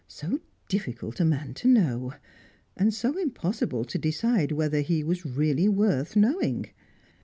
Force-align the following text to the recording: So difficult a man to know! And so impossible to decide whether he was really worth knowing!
So 0.07 0.39
difficult 0.67 1.19
a 1.19 1.25
man 1.25 1.53
to 1.53 1.67
know! 1.67 2.13
And 2.75 2.91
so 2.91 3.15
impossible 3.19 3.85
to 3.85 3.99
decide 3.99 4.51
whether 4.51 4.81
he 4.81 5.03
was 5.03 5.27
really 5.27 5.69
worth 5.69 6.15
knowing! 6.15 6.71